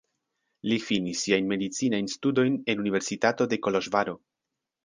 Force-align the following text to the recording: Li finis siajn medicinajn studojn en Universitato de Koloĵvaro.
Li 0.71 0.77
finis 0.85 1.19
siajn 1.27 1.51
medicinajn 1.51 2.09
studojn 2.15 2.57
en 2.75 2.83
Universitato 2.87 3.51
de 3.53 3.63
Koloĵvaro. 3.67 4.21